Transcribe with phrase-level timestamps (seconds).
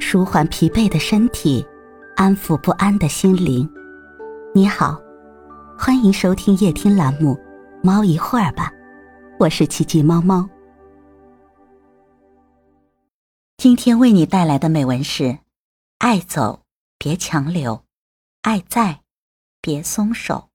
[0.00, 1.64] 舒缓疲惫的身体，
[2.16, 3.68] 安抚不安的心灵。
[4.54, 4.98] 你好，
[5.76, 7.34] 欢迎收听夜听栏目
[7.82, 8.70] 《猫一会儿吧》，
[9.38, 10.48] 我是奇迹猫猫。
[13.58, 15.38] 今天为你带来的美文是：
[15.98, 16.60] 爱走
[16.96, 17.82] 别强留，
[18.42, 19.00] 爱在
[19.60, 20.48] 别松手。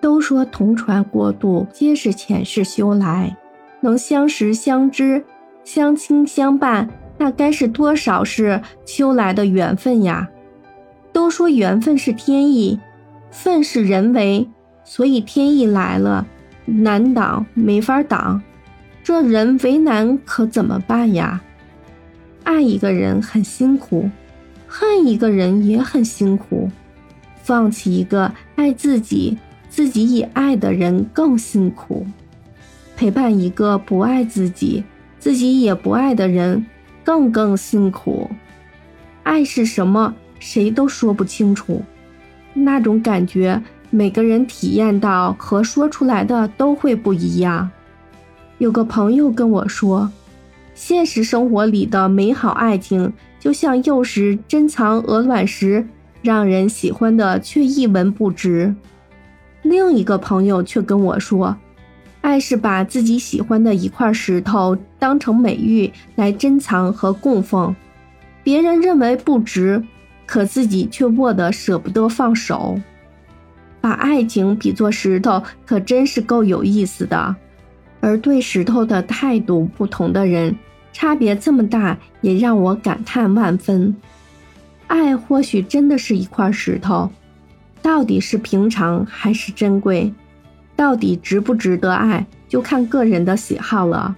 [0.00, 3.36] 都说同船过渡皆是前世修来，
[3.82, 5.24] 能相识相知、
[5.64, 6.88] 相亲相伴，
[7.18, 10.28] 那该是多少是修来的缘分呀！
[11.12, 12.78] 都说缘分是天意，
[13.30, 14.48] 份是人为，
[14.84, 16.26] 所以天意来了，
[16.66, 18.42] 难挡没法挡，
[19.02, 21.40] 这人为难可怎么办呀？
[22.44, 24.10] 爱一个人很辛苦，
[24.66, 26.70] 恨一个人也很辛苦，
[27.42, 29.38] 放弃一个爱自己。
[29.70, 32.04] 自己也爱的人更辛苦，
[32.96, 34.82] 陪伴一个不爱自己、
[35.20, 36.66] 自己也不爱的人
[37.04, 38.28] 更更辛苦。
[39.22, 40.14] 爱是什么？
[40.40, 41.82] 谁都说不清楚。
[42.54, 47.70] 那种感觉，每个人体验到和说出来的都会不一样。
[48.58, 50.10] 有个朋友跟我说，
[50.74, 55.86] 现实生活里的美好爱情，就像幼时珍藏鹅卵石，
[56.22, 58.74] 让人喜欢的却一文不值。
[59.62, 61.56] 另一个朋友却跟我说
[62.20, 67.74] ：“爱是把自己喜欢的一块石头当成美玉来珍藏和供奉，
[68.42, 69.82] 别人认为不值，
[70.26, 72.78] 可自己却握得舍不得放手。
[73.80, 77.34] 把爱情比作石头，可真是够有意思的。
[78.00, 80.54] 而对石头的态度不同的人，
[80.92, 83.94] 差别这么大，也让我感叹万分。
[84.86, 87.10] 爱或许真的是一块石头。”
[87.82, 90.12] 到底是平常还是珍贵？
[90.80, 94.16] 到底值不值得爱，就看个人的喜好了。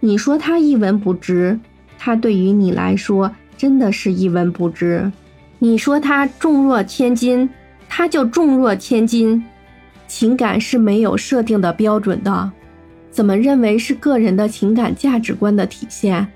[0.00, 1.60] 你说他一文不值，
[1.98, 5.12] 他对于你来说真的是一文不值。
[5.58, 7.50] 你说他重若千金，
[7.86, 9.44] 他就重若千金。
[10.06, 12.50] 情感是没有设定的标准的，
[13.10, 16.26] 怎么认为是个人的情感价值观的体现？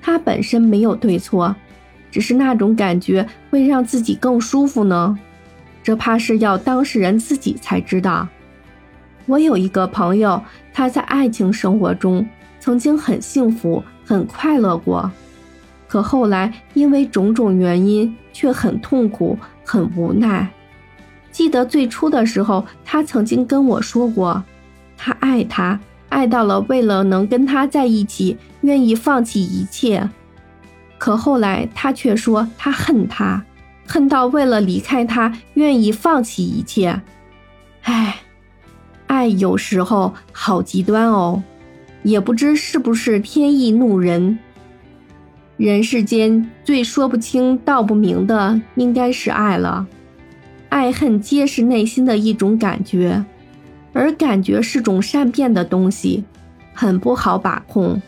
[0.00, 1.56] 它本身没有对错，
[2.08, 5.18] 只是那种感觉会让自己更舒服呢。
[5.82, 8.28] 这怕是要当事人自己才知道。
[9.26, 12.26] 我有一个朋友，他在爱情生活中
[12.60, 15.10] 曾经很幸福、很快乐过，
[15.88, 20.48] 可后来因为种种原因却很痛苦、很无奈。
[21.30, 24.42] 记得最初的时候，他曾经跟我说过，
[24.96, 30.08] 他爱他，爱到了为了能跟他在一起，愿意放弃一切。
[30.98, 33.44] 可后来他却说他恨他。
[33.84, 37.02] 恨到为了离开他，愿意放弃一切。
[37.82, 38.20] 唉，
[39.12, 41.42] 爱有时候好极端哦，
[42.02, 44.38] 也不知是不是天意怒人。
[45.58, 49.86] 人世间最说不清道不明的，应该是爱了。
[50.70, 53.22] 爱恨皆是内心的一种感觉，
[53.92, 56.24] 而感觉是种善变的东西，
[56.72, 58.00] 很不好把控。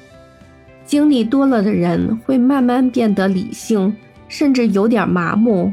[0.86, 3.94] 经历多了的人，会慢慢变得理性。
[4.26, 5.70] 甚至有点麻木，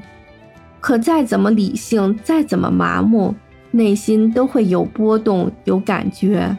[0.81, 3.33] 可再怎么理性，再怎么麻木，
[3.71, 6.55] 内心都会有波动，有感觉。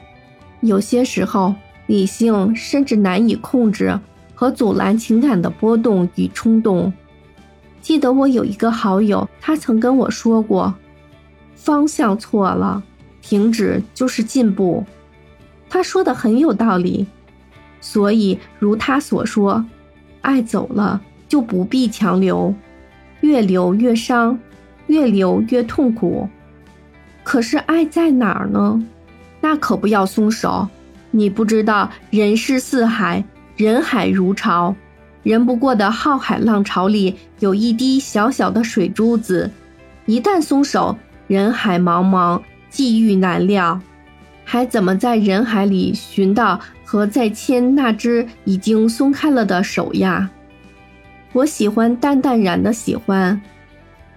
[0.60, 1.54] 有些时候，
[1.86, 3.98] 理性甚至难以控制
[4.34, 6.92] 和阻拦情感的波动与冲动。
[7.80, 10.74] 记得我有一个好友，他曾跟我说过
[11.54, 12.82] ：“方向错了，
[13.20, 14.84] 停止就是进步。”
[15.70, 17.06] 他说的很有道理。
[17.80, 19.64] 所以，如他所说，
[20.20, 21.00] 爱走了。
[21.28, 22.54] 就不必强留，
[23.22, 24.38] 越留越伤，
[24.88, 26.28] 越留越痛苦。
[27.24, 28.84] 可是爱在哪儿呢？
[29.40, 30.68] 那可不要松手。
[31.10, 33.22] 你不知道，人世四海，
[33.56, 34.74] 人海如潮，
[35.22, 39.50] 人不过的浩海浪潮里有一滴小小的水珠子，
[40.06, 40.96] 一旦松手，
[41.26, 42.40] 人海茫茫，
[42.70, 43.78] 际遇难料，
[44.42, 50.30] 还怎么在人海里寻到和再牵那只已经松开了的手呀？
[51.34, 53.40] 我喜欢淡淡然的喜欢，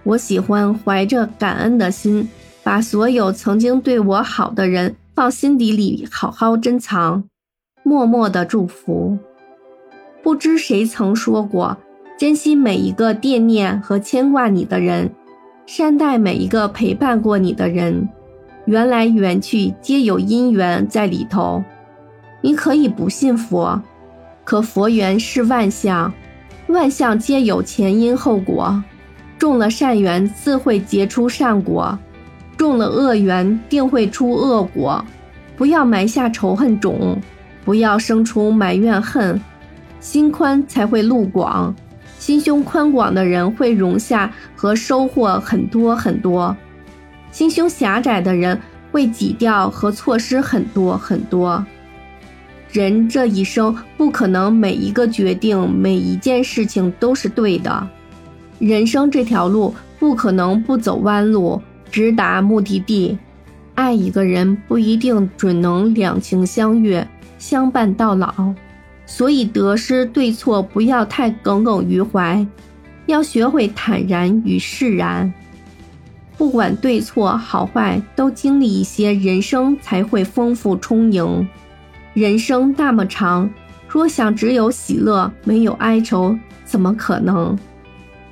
[0.04, 2.30] 我喜欢怀着感恩的心，
[2.66, 7.24] 把所有曾经对我好的人放心底里好好珍藏，
[7.84, 9.20] 默默的祝福。
[10.24, 11.78] 不知谁曾说过，
[12.18, 15.12] 珍惜每一个惦念和牵挂你的人，
[15.68, 18.10] 善待每一个陪伴过你的人，
[18.66, 21.64] 缘来缘去皆有因缘在里头。
[22.42, 23.80] 你可以不信佛，
[24.44, 26.12] 可佛缘是万象。
[26.66, 28.84] 万象皆有前因后果，
[29.38, 32.00] 种了善缘自会结出善果，
[32.66, 35.06] 种了恶缘定会出恶果。
[35.56, 37.22] 不要埋下仇恨种，
[37.64, 39.40] 不要生出埋怨恨。
[40.00, 41.74] 心宽才会路广。
[42.18, 46.56] 心胸宽广的人会容下和收获很多很多，
[47.32, 48.60] 心胸狭窄的人
[48.92, 51.64] 会挤掉和错失很多很多。
[52.72, 57.88] 人这一生不可能每一个决定、每一件事情都是对的，
[58.60, 63.18] 人生这条路不可能不走弯路，直达目的地。
[63.74, 67.06] 爱一个人不一定准能两情相悦、
[67.38, 68.54] 相伴到老。
[69.06, 72.46] 所以得失对错不要太耿耿于怀，
[73.06, 75.32] 要学会坦然与释然。
[76.38, 81.48] 不管对错好坏，都经历一些，人生才会丰富充盈。
[82.14, 83.50] 人生那么长，
[83.88, 87.58] 若想只有喜乐没有哀愁，怎么可能？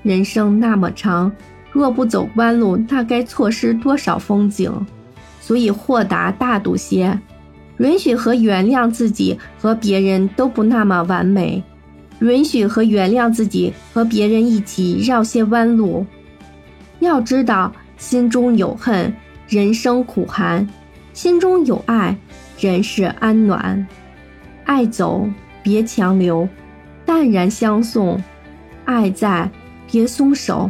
[0.01, 1.31] 人生那么长，
[1.73, 4.71] 若不走弯路，那该错失多少风景？
[5.41, 7.19] 所以豁达大度些。
[7.79, 11.61] 允许和原谅自己和别人都不那么完美，
[12.19, 16.05] 允许和原谅自己和别人一起绕些弯路。
[16.99, 19.11] 要知道，心中有恨，
[19.49, 20.65] 人生苦寒；
[21.13, 22.15] 心中有爱，
[22.59, 23.85] 人世安暖。
[24.65, 25.27] 爱走，
[25.63, 26.47] 别强留，
[27.05, 28.17] 淡然相送；
[28.85, 29.49] 爱在，
[29.91, 30.69] 别松手，